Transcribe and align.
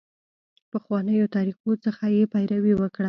پخوانیو 0.71 1.31
طریقو 1.35 1.71
څخه 1.85 2.05
یې 2.15 2.23
پیروي 2.33 2.73
وکړه. 2.77 2.99